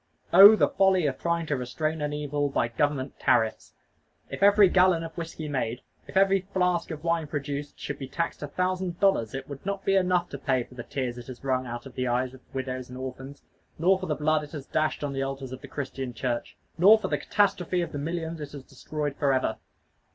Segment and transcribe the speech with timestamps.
[0.33, 3.75] Oh, the folly of trying to restrain an evil by government tariffs!
[4.31, 8.41] If every gallon of whiskey made, if every flask of wine produced, should be taxed
[8.41, 11.43] a thousand dollars, it would not be enough to pay for the tears it has
[11.43, 13.43] wrung out of the eyes of widows and orphans,
[13.77, 16.97] nor for the blood it has dashed on the altars of the Christian Church, nor
[16.97, 19.59] for the catastrophe of the millions it has destroyed forever.